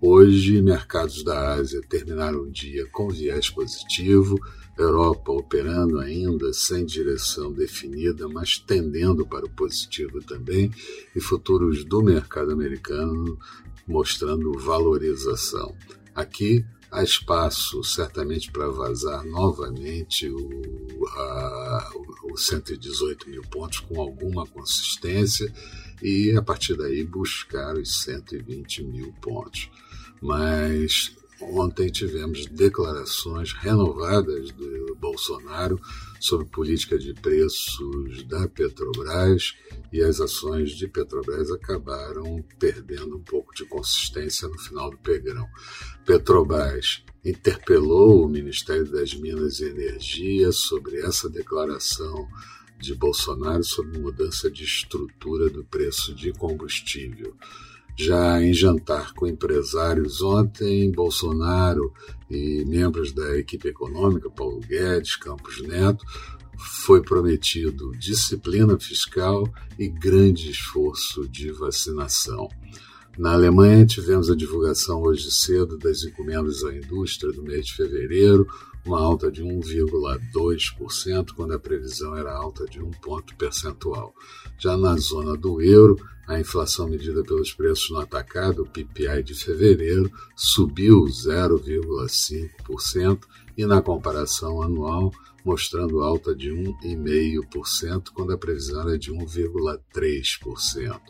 [0.00, 4.38] Hoje, mercados da Ásia terminaram o dia com viés positivo,
[4.76, 10.70] Europa operando ainda sem direção definida, mas tendendo para o positivo também,
[11.14, 13.38] e futuros do mercado americano
[13.86, 15.74] mostrando valorização.
[16.14, 16.64] Aqui,
[16.94, 21.90] há espaço certamente para vazar novamente o, a,
[22.32, 25.52] o 118 mil pontos com alguma consistência
[26.00, 29.68] e a partir daí buscar os 120 mil pontos.
[30.22, 31.16] Mas
[31.52, 35.80] ontem tivemos declarações renovadas do Bolsonaro
[36.18, 39.54] sobre política de preços da Petrobras
[39.92, 45.46] e as ações de Petrobras acabaram perdendo um pouco de consistência no final do pegrão.
[46.06, 52.26] Petrobras interpelou o Ministério das Minas e Energia sobre essa declaração
[52.78, 57.34] de Bolsonaro sobre mudança de estrutura do preço de combustível.
[57.96, 61.92] Já em jantar com empresários ontem, Bolsonaro
[62.28, 66.04] e membros da equipe econômica, Paulo Guedes, Campos Neto,
[66.58, 72.48] foi prometido disciplina fiscal e grande esforço de vacinação.
[73.16, 78.44] Na Alemanha, tivemos a divulgação hoje cedo das encomendas à indústria do mês de fevereiro,
[78.84, 84.12] uma alta de 1,2%, quando a previsão era alta de um ponto percentual.
[84.58, 89.34] Já na zona do euro, a inflação medida pelos preços no atacado, o PPI de
[89.34, 93.20] fevereiro, subiu 0,5%
[93.56, 95.12] e na comparação anual,
[95.44, 101.00] mostrando alta de 1,5%, quando a previsão era de 1,3%.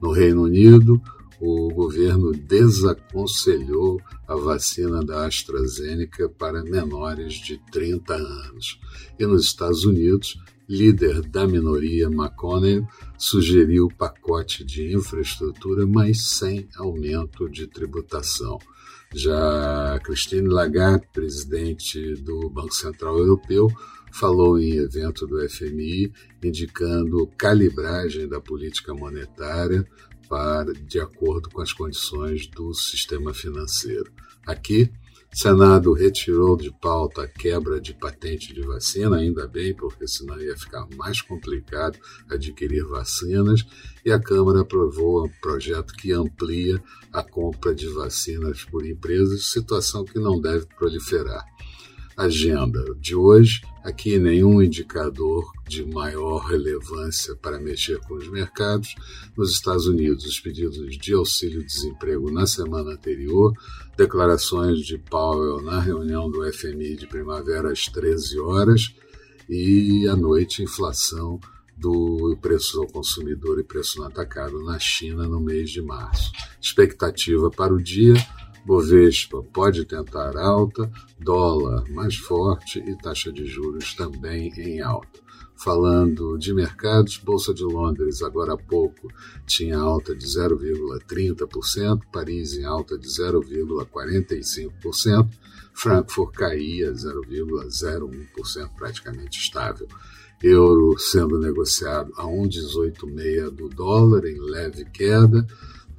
[0.00, 1.02] No Reino Unido,
[1.40, 8.78] o governo desaconselhou a vacina da AstraZeneca para menores de 30 anos.
[9.18, 12.86] E nos Estados Unidos, líder da minoria McConnell
[13.16, 18.58] sugeriu pacote de infraestrutura, mas sem aumento de tributação.
[19.12, 23.68] Já Christine Lagarde, presidente do Banco Central Europeu,
[24.12, 26.12] falou em evento do FMI,
[26.42, 29.86] indicando calibragem da política monetária
[30.28, 34.12] para de acordo com as condições do sistema financeiro.
[34.46, 34.90] Aqui,
[35.32, 40.56] Senado retirou de pauta a quebra de patente de vacina, ainda bem, porque senão ia
[40.56, 41.96] ficar mais complicado
[42.28, 43.64] adquirir vacinas,
[44.04, 46.82] e a Câmara aprovou um projeto que amplia
[47.12, 51.44] a compra de vacinas por empresas, situação que não deve proliferar
[52.20, 58.94] agenda de hoje, aqui nenhum indicador de maior relevância para mexer com os mercados.
[59.34, 63.54] Nos Estados Unidos, os pedidos de auxílio-desemprego na semana anterior,
[63.96, 68.94] declarações de Powell na reunião do FMI de primavera às 13 horas
[69.48, 71.40] e à noite inflação
[71.74, 76.30] do preço ao consumidor e preço no atacado na China no mês de março.
[76.60, 78.14] Expectativa para o dia
[78.70, 80.88] Bovespa pode tentar alta,
[81.18, 85.18] dólar mais forte e taxa de juros também em alta.
[85.56, 89.12] Falando de mercados, Bolsa de Londres agora há pouco
[89.44, 95.28] tinha alta de 0,30%, Paris em alta de 0,45%,
[95.74, 99.88] Frankfurt caía 0,01%, praticamente estável.
[100.40, 105.44] Euro sendo negociado a 1,186 do dólar em leve queda,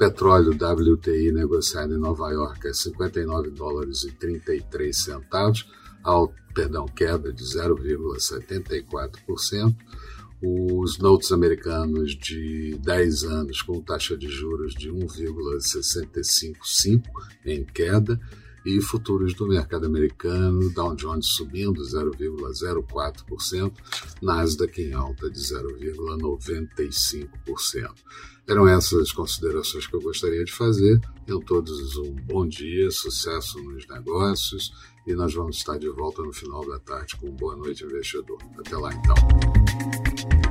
[0.01, 5.71] Petróleo WTI negociado em Nova York a 59 dólares e 33 centavos,
[6.01, 9.75] ao, perdão, queda de 0,74%.
[10.41, 17.07] Os notes americanos de 10 anos com taxa de juros de 1,655
[17.45, 18.19] em queda
[18.65, 23.73] e futuros do mercado americano, Dow Jones subindo 0,04%,
[24.21, 27.93] Nasdaq em alta de 0,95%.
[28.47, 30.99] Eram essas considerações que eu gostaria de fazer.
[31.25, 34.71] Tenham todos um bom dia, sucesso nos negócios
[35.07, 38.37] e nós vamos estar de volta no final da tarde com Boa Noite Investidor.
[38.57, 40.50] Até lá então.